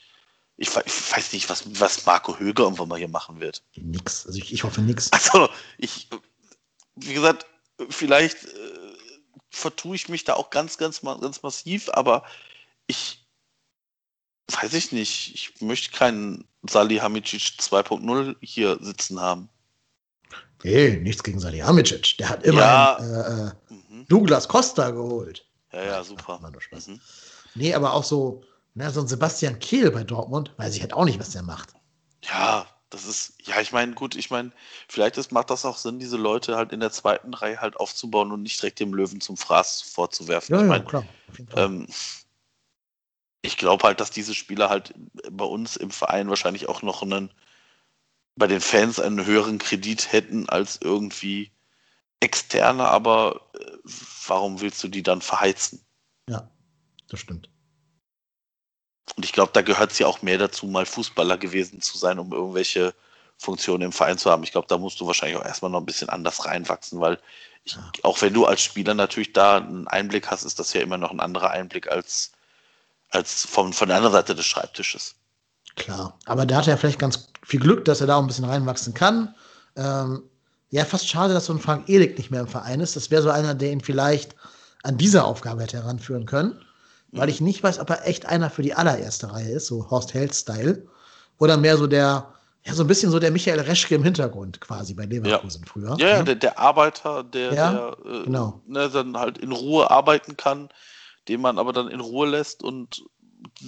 Ich, 0.57 0.69
ich 0.69 1.11
weiß 1.17 1.33
nicht, 1.33 1.49
was, 1.49 1.63
was 1.79 2.05
Marco 2.05 2.37
Höger 2.37 2.63
irgendwann 2.63 2.87
mal 2.87 2.99
hier 2.99 3.07
machen 3.07 3.39
wird. 3.39 3.63
Nix. 3.75 4.25
Also 4.27 4.37
ich, 4.37 4.53
ich 4.53 4.63
hoffe 4.63 4.81
nix. 4.81 5.11
Also, 5.11 5.49
ich, 5.77 6.09
wie 6.95 7.13
gesagt, 7.13 7.45
vielleicht 7.89 8.43
äh, 8.45 8.93
vertue 9.49 9.95
ich 9.95 10.09
mich 10.09 10.23
da 10.23 10.35
auch 10.35 10.49
ganz, 10.51 10.77
ganz, 10.77 11.01
ganz 11.01 11.41
massiv, 11.41 11.89
aber 11.89 12.23
ich 12.87 13.25
weiß 14.51 14.73
ich 14.73 14.91
nicht. 14.91 15.33
Ich 15.33 15.61
möchte 15.61 15.91
keinen 15.91 16.47
Salihamidzic 16.69 17.41
2.0 17.59 18.35
hier 18.41 18.77
sitzen 18.81 19.19
haben. 19.19 19.49
Hey, 20.61 20.97
nichts 20.97 21.23
gegen 21.23 21.39
Salihamidzic. 21.39 22.17
Der 22.19 22.29
hat 22.29 22.43
immerhin 22.43 22.59
Ja. 22.61 22.97
äh, 22.99 23.47
äh, 23.47 23.51
Mhm. 23.69 24.07
Douglas 24.07 24.47
Costa 24.47 24.91
geholt. 24.91 25.45
Ja, 25.71 25.83
ja, 25.83 26.03
super. 26.03 26.39
Nur 26.39 26.61
Spaß. 26.61 26.87
Mhm. 26.87 27.01
Nee, 27.55 27.73
aber 27.73 27.93
auch 27.93 28.03
so, 28.03 28.43
na, 28.75 28.89
so 28.89 29.01
ein 29.01 29.07
Sebastian 29.07 29.59
Kehl 29.59 29.91
bei 29.91 30.03
Dortmund, 30.03 30.53
weiß 30.57 30.75
ich 30.75 30.81
halt 30.81 30.93
auch 30.93 31.05
nicht, 31.05 31.19
was 31.19 31.31
der 31.31 31.43
macht. 31.43 31.73
Ja, 32.23 32.67
das 32.89 33.07
ist, 33.07 33.33
ja, 33.43 33.59
ich 33.59 33.71
meine, 33.71 33.93
gut, 33.93 34.15
ich 34.15 34.29
meine, 34.29 34.51
vielleicht 34.87 35.17
ist, 35.17 35.31
macht 35.31 35.49
das 35.49 35.65
auch 35.65 35.77
Sinn, 35.77 35.99
diese 35.99 36.17
Leute 36.17 36.55
halt 36.55 36.71
in 36.71 36.79
der 36.79 36.91
zweiten 36.91 37.33
Reihe 37.33 37.59
halt 37.59 37.77
aufzubauen 37.77 38.31
und 38.31 38.43
nicht 38.43 38.61
direkt 38.61 38.79
dem 38.79 38.93
Löwen 38.93 39.21
zum 39.21 39.37
Fraß 39.37 39.81
vorzuwerfen. 39.81 40.53
Ja, 40.55 40.61
ich 40.61 40.63
ja, 40.63 40.69
meine, 40.69 40.85
klar. 40.85 41.05
Ähm, 41.55 41.87
ich 43.41 43.57
glaube 43.57 43.83
halt, 43.83 43.99
dass 43.99 44.11
diese 44.11 44.33
Spieler 44.33 44.69
halt 44.69 44.93
bei 45.31 45.45
uns 45.45 45.75
im 45.75 45.91
Verein 45.91 46.29
wahrscheinlich 46.29 46.69
auch 46.69 46.81
noch 46.81 47.01
einen, 47.01 47.31
bei 48.35 48.47
den 48.47 48.61
Fans 48.61 48.99
einen 48.99 49.25
höheren 49.25 49.59
Kredit 49.59 50.11
hätten 50.11 50.47
als 50.49 50.79
irgendwie 50.81 51.51
externe, 52.21 52.87
aber 52.87 53.49
äh, 53.59 53.77
warum 54.27 54.61
willst 54.61 54.83
du 54.83 54.87
die 54.87 55.03
dann 55.03 55.21
verheizen? 55.21 55.83
ja, 56.29 56.49
das 57.09 57.19
stimmt. 57.19 57.49
Und 59.23 59.27
ich 59.27 59.31
glaube, 59.31 59.53
da 59.53 59.61
gehört 59.61 59.93
es 59.93 59.99
ja 59.99 60.07
auch 60.07 60.21
mehr 60.21 60.37
dazu, 60.37 60.65
mal 60.65 60.85
Fußballer 60.85 61.37
gewesen 61.37 61.81
zu 61.81 61.97
sein, 61.97 62.19
um 62.19 62.33
irgendwelche 62.33 62.93
Funktionen 63.37 63.83
im 63.83 63.93
Verein 63.93 64.17
zu 64.17 64.29
haben. 64.29 64.43
Ich 64.43 64.51
glaube, 64.51 64.67
da 64.67 64.77
musst 64.77 64.99
du 64.99 65.07
wahrscheinlich 65.07 65.37
auch 65.39 65.45
erstmal 65.45 65.71
noch 65.71 65.79
ein 65.79 65.85
bisschen 65.85 66.09
anders 66.09 66.45
reinwachsen, 66.45 66.99
weil 66.99 67.17
ich, 67.63 67.77
auch 68.03 68.21
wenn 68.21 68.33
du 68.33 68.45
als 68.45 68.61
Spieler 68.61 68.93
natürlich 68.93 69.31
da 69.31 69.59
einen 69.59 69.87
Einblick 69.87 70.29
hast, 70.29 70.43
ist 70.43 70.59
das 70.59 70.73
ja 70.73 70.81
immer 70.81 70.97
noch 70.97 71.09
ein 71.09 71.21
anderer 71.21 71.51
Einblick 71.51 71.89
als, 71.89 72.33
als 73.11 73.45
von, 73.45 73.71
von 73.71 73.87
der 73.87 73.95
anderen 73.95 74.11
Seite 74.11 74.35
des 74.35 74.45
Schreibtisches. 74.45 75.15
Klar, 75.77 76.19
aber 76.25 76.45
da 76.45 76.57
hat 76.57 76.67
er 76.67 76.77
vielleicht 76.77 76.99
ganz 76.99 77.29
viel 77.43 77.61
Glück, 77.61 77.85
dass 77.85 78.01
er 78.01 78.07
da 78.07 78.17
auch 78.17 78.21
ein 78.21 78.27
bisschen 78.27 78.43
reinwachsen 78.43 78.93
kann. 78.93 79.33
Ähm, 79.77 80.23
ja, 80.71 80.83
fast 80.83 81.07
schade, 81.07 81.33
dass 81.33 81.45
so 81.45 81.53
ein 81.53 81.61
Frank 81.61 81.87
Elik 81.87 82.17
nicht 82.17 82.29
mehr 82.29 82.41
im 82.41 82.49
Verein 82.49 82.81
ist. 82.81 82.97
Das 82.97 83.09
wäre 83.09 83.21
so 83.21 83.29
einer, 83.29 83.55
der 83.55 83.71
ihn 83.71 83.79
vielleicht 83.79 84.35
an 84.83 84.97
diese 84.97 85.23
Aufgabe 85.23 85.61
hätte 85.61 85.77
heranführen 85.77 86.25
können. 86.25 86.59
Weil 87.13 87.29
ich 87.29 87.41
nicht 87.41 87.63
weiß, 87.63 87.79
ob 87.79 87.89
er 87.89 88.07
echt 88.07 88.25
einer 88.25 88.49
für 88.49 88.61
die 88.61 88.73
allererste 88.73 89.31
Reihe 89.31 89.51
ist, 89.51 89.67
so 89.67 89.89
Horst 89.89 90.13
Held-Style, 90.13 90.87
oder 91.39 91.57
mehr 91.57 91.77
so 91.77 91.87
der, 91.87 92.33
ja, 92.63 92.73
so 92.73 92.83
ein 92.83 92.87
bisschen 92.87 93.11
so 93.11 93.19
der 93.19 93.31
Michael 93.31 93.59
Reschke 93.59 93.95
im 93.95 94.03
Hintergrund 94.03 94.61
quasi 94.61 94.93
bei 94.93 95.05
Leverkusen 95.05 95.63
ja. 95.63 95.71
früher. 95.71 95.95
Ja, 95.99 96.07
ja, 96.07 96.17
ne? 96.19 96.23
der, 96.25 96.35
der, 96.35 96.59
Arbeiter, 96.59 97.23
der, 97.23 97.53
ja, 97.53 97.71
der 97.71 97.97
äh, 98.05 98.23
genau. 98.23 98.61
ne, 98.65 98.89
dann 98.89 99.17
halt 99.17 99.37
in 99.37 99.51
Ruhe 99.51 99.89
arbeiten 99.91 100.37
kann, 100.37 100.69
den 101.27 101.41
man 101.41 101.59
aber 101.59 101.73
dann 101.73 101.87
in 101.87 101.99
Ruhe 101.99 102.27
lässt 102.27 102.63
und 102.63 103.03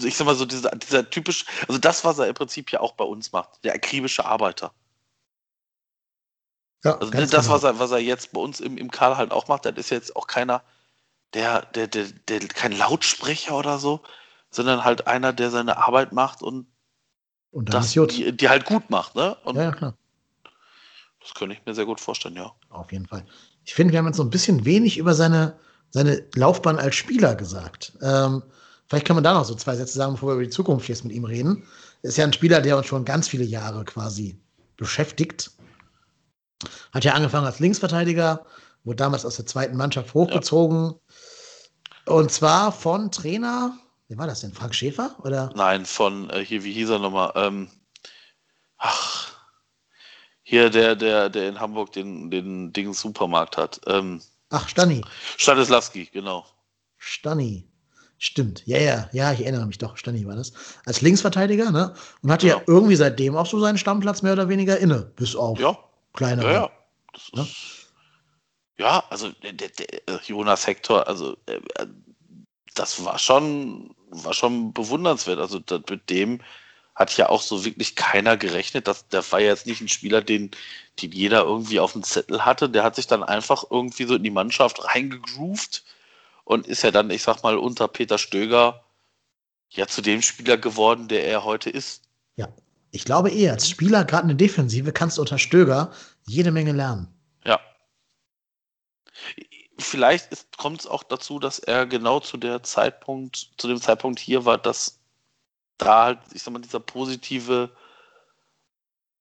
ich 0.01 0.15
sag 0.15 0.25
mal 0.25 0.35
so, 0.35 0.45
dieser, 0.45 0.71
dieser 0.71 1.09
typisch, 1.09 1.45
also 1.67 1.79
das, 1.79 2.03
was 2.05 2.17
er 2.17 2.27
im 2.27 2.33
Prinzip 2.33 2.71
ja 2.71 2.79
auch 2.79 2.93
bei 2.93 3.03
uns 3.03 3.31
macht, 3.31 3.63
der 3.63 3.73
akribische 3.73 4.25
Arbeiter. 4.25 4.71
Ja, 6.83 6.97
also 6.97 7.11
das, 7.11 7.31
genau. 7.31 7.49
was, 7.49 7.63
er, 7.63 7.79
was 7.79 7.91
er 7.91 7.99
jetzt 7.99 8.31
bei 8.31 8.39
uns 8.39 8.59
im, 8.59 8.77
im 8.77 8.91
Kader 8.91 9.17
halt 9.17 9.31
auch 9.31 9.47
macht, 9.47 9.65
das 9.65 9.75
ist 9.75 9.89
jetzt 9.89 10.15
auch 10.15 10.27
keiner, 10.27 10.63
der, 11.35 11.61
der, 11.75 11.87
der, 11.87 12.05
der, 12.27 12.39
kein 12.39 12.71
Lautsprecher 12.71 13.55
oder 13.55 13.77
so, 13.77 14.01
sondern 14.49 14.83
halt 14.83 15.05
einer, 15.05 15.33
der 15.33 15.51
seine 15.51 15.77
Arbeit 15.77 16.13
macht 16.13 16.41
und, 16.41 16.65
und 17.51 17.73
das, 17.73 17.91
die, 17.91 18.35
die, 18.35 18.49
halt 18.49 18.65
gut 18.65 18.89
macht, 18.89 19.15
ne? 19.15 19.35
Und 19.43 19.55
ja, 19.55 19.71
klar. 19.71 19.95
Das 21.21 21.33
könnte 21.33 21.55
ich 21.55 21.65
mir 21.65 21.73
sehr 21.73 21.85
gut 21.85 21.99
vorstellen, 21.99 22.35
ja. 22.35 22.51
Auf 22.69 22.91
jeden 22.91 23.07
Fall. 23.07 23.25
Ich 23.63 23.73
finde, 23.73 23.91
wir 23.93 23.99
haben 23.99 24.07
jetzt 24.07 24.17
so 24.17 24.23
ein 24.23 24.29
bisschen 24.29 24.63
wenig 24.65 24.97
über 24.97 25.13
seine, 25.13 25.59
seine 25.89 26.23
Laufbahn 26.35 26.77
als 26.77 26.95
Spieler 26.95 27.35
gesagt. 27.35 27.93
Ähm, 28.01 28.43
vielleicht 28.87 29.05
kann 29.05 29.15
man 29.15 29.23
da 29.23 29.33
noch 29.33 29.45
so 29.45 29.55
zwei 29.55 29.75
Sätze 29.75 29.93
sagen, 29.93 30.13
bevor 30.13 30.29
wir 30.29 30.35
über 30.35 30.43
die 30.43 30.49
Zukunft 30.49 30.87
jetzt 30.87 31.03
mit 31.03 31.13
ihm 31.13 31.25
reden. 31.25 31.67
Er 32.01 32.09
ist 32.09 32.17
ja 32.17 32.25
ein 32.25 32.33
Spieler, 32.33 32.61
der 32.61 32.77
uns 32.77 32.85
schon 32.85 33.05
ganz 33.05 33.27
viele 33.27 33.43
Jahre 33.43 33.83
quasi 33.85 34.39
beschäftigt. 34.77 35.51
Hat 36.93 37.03
ja 37.03 37.13
angefangen 37.13 37.45
als 37.45 37.59
Linksverteidiger, 37.59 38.45
wurde 38.85 38.97
damals 38.97 39.25
aus 39.25 39.35
der 39.35 39.45
zweiten 39.45 39.75
Mannschaft 39.75 40.13
hochgezogen. 40.13 40.93
Ja. 42.07 42.13
Und 42.13 42.31
zwar 42.31 42.71
von 42.71 43.11
Trainer, 43.11 43.77
wie 44.07 44.17
war 44.17 44.27
das 44.27 44.41
denn? 44.41 44.53
Frank 44.53 44.75
Schäfer? 44.75 45.15
Oder? 45.23 45.51
Nein, 45.55 45.85
von 45.85 46.29
äh, 46.29 46.45
hier, 46.45 46.63
wie 46.63 46.73
hieß 46.73 46.89
er 46.89 46.99
nochmal? 46.99 47.31
Ähm, 47.35 47.69
ach, 48.77 49.33
hier 50.43 50.69
der, 50.69 50.95
der, 50.95 51.29
der 51.29 51.49
in 51.49 51.59
Hamburg 51.59 51.91
den, 51.93 52.29
den 52.29 52.71
Ding 52.71 52.93
Supermarkt 52.93 53.57
hat. 53.57 53.81
Ähm, 53.87 54.21
ach, 54.49 54.69
Stani. 54.69 55.01
Stanislawski, 55.37 56.05
genau. 56.11 56.45
Stani. 56.97 57.67
Stimmt, 58.17 58.65
ja, 58.65 58.77
ja, 58.77 59.09
ja, 59.11 59.33
ich 59.33 59.41
erinnere 59.41 59.65
mich 59.65 59.77
doch, 59.77 59.97
Stani 59.97 60.25
war 60.25 60.37
das. 60.37 60.53
Als 60.85 61.01
Linksverteidiger, 61.01 61.69
ne? 61.71 61.93
Und 62.21 62.31
hatte 62.31 62.47
ja. 62.47 62.57
ja 62.57 62.63
irgendwie 62.65 62.95
seitdem 62.95 63.35
auch 63.35 63.45
so 63.45 63.59
seinen 63.59 63.77
Stammplatz 63.77 64.21
mehr 64.21 64.33
oder 64.33 64.47
weniger 64.47 64.77
inne, 64.77 65.11
bis 65.17 65.35
auf 65.35 65.59
ja 65.59 65.77
kleinere. 66.15 66.53
Ja, 66.53 66.53
ja. 66.53 66.71
Ne? 67.33 67.47
Ja 68.77 69.03
also 69.09 69.29
der, 69.43 69.53
der, 69.53 69.69
äh, 70.09 70.19
Jonas 70.25 70.67
Hector, 70.67 71.07
also 71.07 71.37
äh, 71.47 71.59
äh, 71.75 71.87
das 72.75 73.03
war 73.03 73.17
schon, 73.17 73.95
war 74.09 74.33
schon 74.33 74.73
bewundernswert. 74.73 75.39
Also 75.39 75.59
das, 75.59 75.81
mit 75.89 76.09
dem 76.09 76.41
hat 76.93 77.15
ja 77.17 77.29
auch 77.29 77.41
so 77.41 77.65
wirklich 77.65 77.95
keiner 77.95 78.37
gerechnet. 78.37 78.87
Das, 78.87 79.07
der 79.09 79.29
war 79.31 79.39
ja 79.39 79.47
jetzt 79.47 79.65
nicht 79.65 79.81
ein 79.81 79.89
Spieler, 79.89 80.21
den, 80.21 80.51
den 81.01 81.11
jeder 81.11 81.43
irgendwie 81.43 81.79
auf 81.79 81.93
dem 81.93 82.03
Zettel 82.03 82.45
hatte. 82.45 82.69
Der 82.69 82.83
hat 82.83 82.95
sich 82.95 83.07
dann 83.07 83.23
einfach 83.23 83.65
irgendwie 83.69 84.05
so 84.05 84.15
in 84.15 84.23
die 84.23 84.29
Mannschaft 84.29 84.85
reingegroovt 84.85 85.83
und 86.45 86.67
ist 86.67 86.83
ja 86.83 86.91
dann, 86.91 87.09
ich 87.09 87.23
sag 87.23 87.43
mal, 87.43 87.57
unter 87.57 87.87
Peter 87.87 88.17
Stöger 88.17 88.83
ja 89.71 89.87
zu 89.87 90.01
dem 90.01 90.21
Spieler 90.21 90.57
geworden, 90.57 91.07
der 91.07 91.25
er 91.25 91.43
heute 91.43 91.69
ist. 91.69 92.03
Ja, 92.37 92.47
ich 92.91 93.03
glaube 93.03 93.29
eher, 93.29 93.53
als 93.53 93.69
Spieler, 93.69 94.05
gerade 94.05 94.23
eine 94.23 94.35
Defensive, 94.35 94.93
kannst 94.93 95.17
du 95.17 95.21
unter 95.21 95.37
Stöger 95.37 95.91
jede 96.25 96.51
Menge 96.51 96.71
lernen. 96.71 97.14
Vielleicht 99.77 100.57
kommt 100.57 100.81
es 100.81 100.87
auch 100.87 101.03
dazu, 101.03 101.39
dass 101.39 101.59
er 101.59 101.85
genau 101.85 102.19
zu 102.19 102.37
der 102.37 102.63
Zeitpunkt, 102.63 103.51
zu 103.57 103.67
dem 103.67 103.81
Zeitpunkt 103.81 104.19
hier 104.19 104.45
war, 104.45 104.57
dass 104.57 104.99
da 105.77 106.05
halt, 106.05 106.19
ich 106.33 106.43
sag 106.43 106.53
mal, 106.53 106.61
dieser 106.61 106.79
positive 106.79 107.69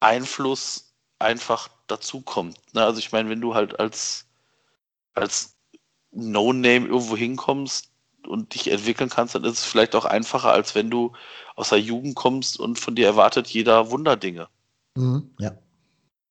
Einfluss 0.00 0.94
einfach 1.18 1.68
dazukommt. 1.86 2.58
Ne? 2.74 2.84
Also 2.84 2.98
ich 2.98 3.10
meine, 3.10 3.28
wenn 3.30 3.40
du 3.40 3.54
halt 3.54 3.80
als, 3.80 4.26
als 5.14 5.56
No-Name 6.12 6.86
irgendwo 6.86 7.16
hinkommst, 7.16 7.90
und 8.26 8.54
dich 8.54 8.70
entwickeln 8.70 9.10
kannst, 9.10 9.34
dann 9.34 9.44
ist 9.44 9.58
es 9.60 9.64
vielleicht 9.64 9.94
auch 9.94 10.04
einfacher, 10.04 10.52
als 10.52 10.74
wenn 10.74 10.90
du 10.90 11.12
aus 11.56 11.70
der 11.70 11.80
Jugend 11.80 12.14
kommst 12.14 12.58
und 12.58 12.78
von 12.78 12.94
dir 12.94 13.06
erwartet 13.06 13.48
jeder 13.48 13.90
Wunderdinge. 13.90 14.48
Mhm, 14.96 15.30
ja. 15.38 15.56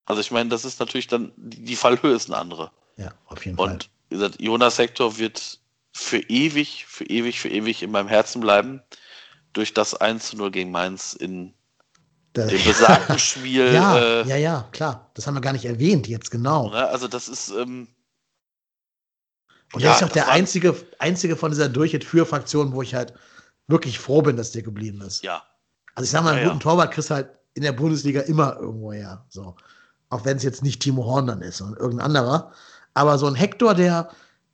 Also 0.06 0.22
ich 0.22 0.32
meine, 0.32 0.50
das 0.50 0.66
ist 0.66 0.80
natürlich 0.80 1.08
dann, 1.08 1.32
die 1.38 1.76
Fallhöhe 1.76 2.14
ist 2.14 2.30
eine 2.30 2.38
andere. 2.38 2.72
Ja, 2.98 3.12
auf 3.28 3.46
jeden 3.46 3.58
und, 3.58 3.66
Fall. 3.66 3.74
Und 3.74 3.90
wie 4.14 4.18
gesagt, 4.20 4.40
Jonas 4.40 4.76
Sektor 4.76 5.18
wird 5.18 5.60
für 5.92 6.20
ewig, 6.20 6.86
für 6.88 7.06
ewig, 7.06 7.40
für 7.40 7.50
ewig 7.50 7.82
in 7.82 7.90
meinem 7.90 8.08
Herzen 8.08 8.42
bleiben. 8.42 8.82
Durch 9.54 9.74
das 9.74 9.96
1 9.96 10.30
zu 10.30 10.38
0 10.38 10.52
gegen 10.52 10.72
Mainz 10.72 11.14
in 11.14 11.54
da, 12.34 12.46
dem 12.46 12.64
besagten 12.66 13.18
Spiel. 13.18 13.74
Ja, 13.74 13.98
äh, 13.98 14.28
ja, 14.28 14.36
ja, 14.38 14.70
klar. 14.72 15.10
Das 15.16 15.26
haben 15.26 15.34
wir 15.34 15.42
gar 15.42 15.54
nicht 15.54 15.66
erwähnt 15.66 16.08
jetzt, 16.08 16.30
genau. 16.30 16.70
Ne? 16.70 16.88
Also 16.88 17.08
das 17.08 17.28
ist, 17.28 17.50
ähm, 17.50 17.88
und 19.74 19.82
ja, 19.82 19.90
er 19.90 19.96
ist 19.96 20.04
auch 20.04 20.10
der 20.10 20.30
einzige, 20.30 20.76
einzige 21.00 21.36
von 21.36 21.50
dieser 21.50 21.70
Durchhit-Für-Fraktion, 21.70 22.74
wo 22.74 22.84
ich 22.84 22.94
halt 22.94 23.14
wirklich 23.68 23.98
froh 23.98 24.22
bin, 24.22 24.38
dass 24.38 24.52
der 24.52 24.62
geblieben 24.62 25.02
ist. 25.02 25.24
Ja. 25.24 25.42
Also 25.96 26.06
ich 26.06 26.12
sag 26.12 26.24
mal, 26.24 26.34
einen 26.34 26.44
ja, 26.44 26.50
guten 26.50 26.60
ja. 26.60 26.64
Torwart 26.64 26.94
kriegst 26.94 27.10
halt 27.10 27.30
in 27.56 27.64
der 27.64 27.72
Bundesliga 27.72 28.22
immer 28.22 28.58
irgendwo 28.58 28.94
her. 28.94 29.26
So. 29.30 29.56
Auch 30.10 30.24
wenn 30.26 30.38
es 30.38 30.44
jetzt 30.44 30.62
nicht 30.62 30.84
Timo 30.84 31.04
Horn 31.04 31.26
dann 31.26 31.42
ist, 31.42 31.58
sondern 31.58 31.80
irgendein 31.80 32.06
anderer. 32.06 32.54
Aber 32.94 33.18
so 33.18 33.28
ein 33.28 33.36
Hector, 33.36 33.74
der, 33.74 34.10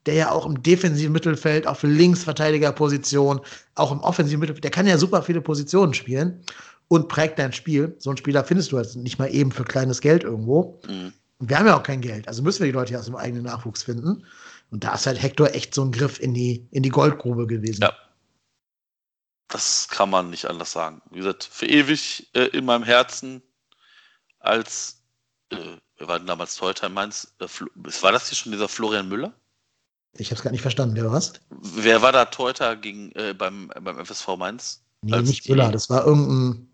der 0.05 0.13
ja 0.13 0.31
auch 0.31 0.45
im 0.45 0.61
defensiven 0.63 1.11
Mittelfeld, 1.11 1.67
auch 1.67 1.77
für 1.77 1.87
Linksverteidigerposition, 1.87 3.41
auch 3.75 3.91
im 3.91 3.99
offensiven 3.99 4.39
Mittelfeld, 4.39 4.63
der 4.63 4.71
kann 4.71 4.87
ja 4.87 4.97
super 4.97 5.21
viele 5.21 5.41
Positionen 5.41 5.93
spielen 5.93 6.43
und 6.87 7.07
prägt 7.07 7.39
dein 7.39 7.53
Spiel. 7.53 7.95
So 7.99 8.09
einen 8.09 8.17
Spieler 8.17 8.43
findest 8.43 8.71
du 8.71 8.77
halt 8.77 8.95
nicht 8.95 9.19
mal 9.19 9.33
eben 9.33 9.51
für 9.51 9.63
kleines 9.63 10.01
Geld 10.01 10.23
irgendwo. 10.23 10.79
Mhm. 10.87 11.13
Und 11.39 11.49
wir 11.49 11.57
haben 11.57 11.67
ja 11.67 11.77
auch 11.77 11.83
kein 11.83 12.01
Geld. 12.01 12.27
Also 12.27 12.43
müssen 12.43 12.59
wir 12.59 12.67
die 12.67 12.77
Leute 12.77 12.93
ja 12.93 12.99
aus 12.99 13.05
dem 13.05 13.15
eigenen 13.15 13.43
Nachwuchs 13.43 13.83
finden. 13.83 14.25
Und 14.71 14.83
da 14.83 14.93
ist 14.95 15.07
halt 15.07 15.21
Hector 15.21 15.49
echt 15.53 15.73
so 15.73 15.83
ein 15.83 15.91
Griff 15.91 16.19
in 16.19 16.33
die, 16.33 16.67
in 16.71 16.83
die 16.83 16.89
Goldgrube 16.89 17.47
gewesen. 17.47 17.81
Ja. 17.81 17.93
Das 19.47 19.87
kann 19.89 20.11
man 20.11 20.29
nicht 20.29 20.45
anders 20.45 20.71
sagen. 20.71 21.01
Wie 21.09 21.17
gesagt, 21.17 21.43
für 21.43 21.65
ewig 21.65 22.29
äh, 22.33 22.45
in 22.49 22.65
meinem 22.65 22.83
Herzen 22.83 23.41
als, 24.39 24.98
äh, 25.51 25.77
wer 25.97 26.07
war 26.07 26.19
denn 26.19 26.27
damals 26.27 26.55
Torhüter 26.55 26.87
in 26.87 26.93
Mainz? 26.93 27.33
Äh, 27.39 27.47
war 28.01 28.11
das 28.11 28.29
hier 28.29 28.37
schon 28.37 28.51
dieser 28.51 28.67
Florian 28.69 29.09
Müller? 29.09 29.33
Ich 30.13 30.27
habe 30.31 30.37
es 30.37 30.43
gar 30.43 30.51
nicht 30.51 30.61
verstanden. 30.61 30.95
Wer 30.95 31.11
war's? 31.11 31.33
Wer 31.49 32.01
war 32.01 32.11
da 32.11 32.25
Torhüter 32.25 32.75
gegen, 32.75 33.11
äh, 33.13 33.33
beim, 33.37 33.71
beim 33.81 34.03
FSV 34.05 34.37
Mainz? 34.37 34.81
Nee, 35.01 35.21
nicht 35.21 35.47
Müller. 35.47 35.71
Das 35.71 35.89
war 35.89 36.05
irgendein 36.05 36.69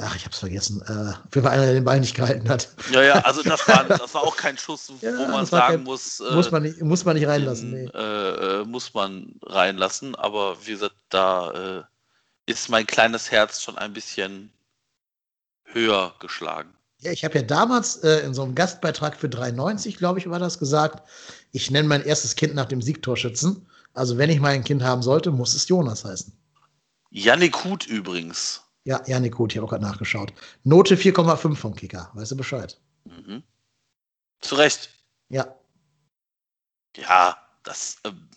Ach, 0.00 0.14
ich 0.14 0.24
hab's 0.24 0.38
vergessen. 0.38 0.80
Äh, 0.82 1.12
für 1.30 1.48
einer, 1.50 1.64
der 1.64 1.74
den 1.74 1.84
Ball 1.84 1.98
nicht 1.98 2.14
gehalten 2.14 2.48
hat. 2.48 2.68
Ja, 2.92 3.02
ja, 3.02 3.14
also 3.20 3.42
das 3.42 3.66
war, 3.66 3.82
das 3.88 4.14
war 4.14 4.22
auch 4.22 4.36
kein 4.36 4.56
Schuss, 4.56 4.92
ja, 5.00 5.18
wo 5.18 5.26
man 5.26 5.44
sagen 5.44 5.76
kein, 5.78 5.82
muss. 5.84 6.20
Äh, 6.20 6.34
muss, 6.34 6.50
man 6.52 6.62
nicht, 6.62 6.80
muss 6.80 7.04
man 7.04 7.16
nicht 7.16 7.26
reinlassen. 7.26 7.70
Nee. 7.72 7.90
Äh, 7.92 8.60
äh, 8.60 8.64
muss 8.64 8.94
man 8.94 9.34
reinlassen, 9.42 10.14
aber 10.14 10.56
wie 10.64 10.72
gesagt, 10.72 10.94
da 11.08 11.78
äh, 11.78 11.82
ist 12.46 12.68
mein 12.68 12.86
kleines 12.86 13.32
Herz 13.32 13.60
schon 13.60 13.76
ein 13.76 13.92
bisschen 13.92 14.52
höher 15.64 16.14
geschlagen. 16.20 16.72
Ja, 17.00 17.12
ich 17.12 17.24
habe 17.24 17.36
ja 17.36 17.42
damals 17.42 17.96
äh, 17.98 18.20
in 18.20 18.34
so 18.34 18.42
einem 18.42 18.54
Gastbeitrag 18.54 19.16
für 19.16 19.28
93, 19.28 19.96
glaube 19.96 20.18
ich, 20.18 20.28
war 20.28 20.40
das 20.40 20.58
gesagt, 20.58 21.08
ich 21.52 21.70
nenne 21.70 21.88
mein 21.88 22.04
erstes 22.04 22.34
Kind 22.34 22.54
nach 22.54 22.66
dem 22.66 22.82
Siegtorschützen. 22.82 23.66
Also 23.94 24.18
wenn 24.18 24.30
ich 24.30 24.40
mal 24.40 24.52
ein 24.52 24.64
Kind 24.64 24.82
haben 24.82 25.02
sollte, 25.02 25.30
muss 25.30 25.54
es 25.54 25.68
Jonas 25.68 26.04
heißen. 26.04 26.32
Janik 27.10 27.64
Huth 27.64 27.86
übrigens. 27.86 28.62
Ja, 28.84 29.02
Janik 29.06 29.34
gut, 29.34 29.52
ich 29.52 29.58
habe 29.58 29.66
auch 29.66 29.70
gerade 29.70 29.84
nachgeschaut. 29.84 30.32
Note 30.64 30.96
4,5 30.96 31.54
vom 31.54 31.74
Kicker. 31.74 32.10
Weißt 32.14 32.32
du 32.32 32.36
Bescheid? 32.36 32.80
Mhm. 33.04 33.42
Zu 34.40 34.56
Recht. 34.56 34.90
Ja. 35.28 35.54
Ja, 36.96 37.36
das 37.62 37.96
ähm, 38.04 38.28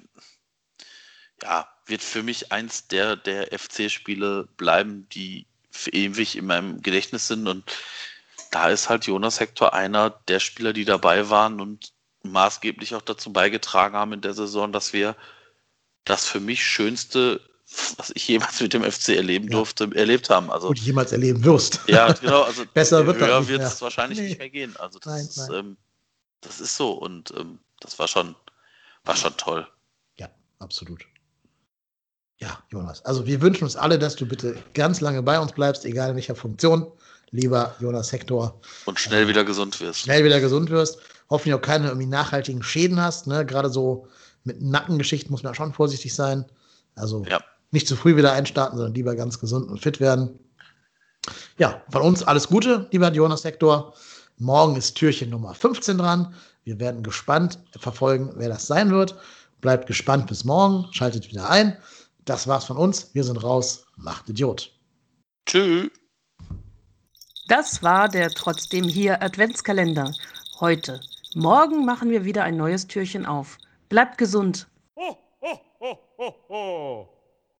ja, 1.41 1.67
wird 1.85 2.01
für 2.01 2.21
mich 2.21 2.51
eins 2.51 2.87
der, 2.87 3.15
der 3.15 3.47
FC-Spiele 3.57 4.47
bleiben, 4.57 5.07
die 5.09 5.47
für 5.71 5.91
ewig 5.91 6.37
in 6.37 6.45
meinem 6.45 6.81
Gedächtnis 6.81 7.27
sind. 7.27 7.47
Und 7.47 7.71
da 8.51 8.69
ist 8.69 8.89
halt 8.89 9.05
Jonas 9.05 9.39
Hector 9.39 9.73
einer 9.73 10.09
der 10.27 10.39
Spieler, 10.39 10.73
die 10.73 10.85
dabei 10.85 11.29
waren 11.29 11.59
und 11.59 11.93
maßgeblich 12.23 12.93
auch 12.95 13.01
dazu 13.01 13.33
beigetragen 13.33 13.95
haben 13.95 14.13
in 14.13 14.21
der 14.21 14.33
Saison, 14.33 14.71
dass 14.71 14.93
wir 14.93 15.15
das 16.03 16.27
für 16.27 16.39
mich 16.39 16.63
schönste 16.63 17.41
was 17.97 18.11
ich 18.15 18.27
jemals 18.27 18.59
mit 18.59 18.73
dem 18.73 18.83
FC 18.83 19.09
erleben 19.09 19.45
ja. 19.45 19.51
durfte, 19.51 19.89
erlebt 19.95 20.29
haben. 20.29 20.51
Also, 20.51 20.67
Und 20.69 20.79
jemals 20.79 21.11
erleben 21.11 21.43
wirst. 21.43 21.79
Ja, 21.87 22.11
genau. 22.11 22.41
Also 22.43 22.65
Besser 22.73 23.05
wird 23.07 23.19
höher 23.19 23.47
wird 23.47 23.61
es 23.61 23.81
wahrscheinlich 23.81 24.19
nee. 24.19 24.29
nicht 24.29 24.39
mehr 24.39 24.49
gehen. 24.49 24.75
Also 24.77 24.99
das, 24.99 25.13
nein, 25.13 25.25
ist, 25.25 25.37
nein. 25.37 25.51
Ähm, 25.53 25.77
das 26.41 26.59
ist 26.59 26.75
so 26.75 26.91
und 26.91 27.31
ähm, 27.37 27.59
das 27.79 27.97
war 27.99 28.07
schon, 28.07 28.35
war 29.05 29.15
schon 29.15 29.35
toll. 29.37 29.67
Ja, 30.17 30.29
absolut. 30.59 31.05
Ja, 32.37 32.61
Jonas. 32.69 33.05
Also 33.05 33.25
wir 33.25 33.39
wünschen 33.41 33.63
uns 33.63 33.75
alle, 33.75 33.99
dass 33.99 34.15
du 34.15 34.25
bitte 34.25 34.61
ganz 34.73 34.99
lange 34.99 35.21
bei 35.21 35.39
uns 35.39 35.51
bleibst, 35.53 35.85
egal 35.85 36.09
in 36.09 36.15
welcher 36.15 36.35
Funktion, 36.35 36.91
lieber 37.31 37.75
Jonas 37.79 38.11
Hector. 38.11 38.59
Und 38.85 38.99
schnell 38.99 39.27
wieder 39.27 39.43
gesund 39.43 39.79
wirst. 39.79 40.01
Schnell 40.01 40.23
wieder 40.23 40.39
gesund 40.39 40.69
wirst. 40.69 40.99
Hoffentlich 41.29 41.55
auch 41.55 41.61
keine 41.61 41.87
irgendwie 41.87 42.07
nachhaltigen 42.07 42.61
Schäden 42.61 43.01
hast. 43.01 43.27
Ne? 43.27 43.45
Gerade 43.45 43.69
so 43.69 44.07
mit 44.43 44.61
Nackengeschichten 44.61 45.31
muss 45.31 45.43
man 45.43 45.55
schon 45.55 45.73
vorsichtig 45.73 46.13
sein. 46.13 46.45
Also 46.95 47.23
ja. 47.25 47.41
nicht 47.71 47.87
zu 47.87 47.95
früh 47.95 48.15
wieder 48.15 48.33
einstarten, 48.33 48.77
sondern 48.77 48.93
lieber 48.93 49.15
ganz 49.15 49.39
gesund 49.39 49.69
und 49.69 49.79
fit 49.79 49.99
werden. 49.99 50.39
Ja, 51.57 51.81
von 51.89 52.01
uns 52.01 52.23
alles 52.23 52.47
Gute, 52.47 52.87
lieber 52.91 53.11
Jonas 53.11 53.43
Hector. 53.43 53.93
Morgen 54.37 54.75
ist 54.75 54.95
Türchen 54.95 55.29
Nummer 55.29 55.53
15 55.53 55.97
dran. 55.97 56.33
Wir 56.63 56.79
werden 56.79 57.03
gespannt 57.03 57.59
verfolgen, 57.79 58.31
wer 58.35 58.49
das 58.49 58.67
sein 58.67 58.91
wird. 58.91 59.15
Bleibt 59.61 59.87
gespannt 59.87 60.27
bis 60.27 60.43
morgen. 60.43 60.91
Schaltet 60.91 61.29
wieder 61.29 61.49
ein. 61.49 61.77
Das 62.25 62.47
war's 62.47 62.65
von 62.65 62.77
uns. 62.77 63.11
Wir 63.13 63.23
sind 63.23 63.37
raus. 63.37 63.85
Macht 63.95 64.29
Idiot. 64.29 64.71
Tschüss. 65.45 65.89
Das 67.51 67.83
war 67.83 68.07
der 68.07 68.29
trotzdem 68.29 68.85
hier 68.85 69.21
Adventskalender. 69.21 70.13
Heute. 70.61 71.01
Morgen 71.35 71.83
machen 71.83 72.09
wir 72.09 72.23
wieder 72.23 72.45
ein 72.45 72.55
neues 72.55 72.87
Türchen 72.87 73.25
auf. 73.25 73.57
Bleibt 73.89 74.17
gesund. 74.17 74.69
Ho, 74.95 75.17
ho, 75.41 75.59
ho, 75.81 75.97
ho, 76.17 76.35
ho. 76.47 77.09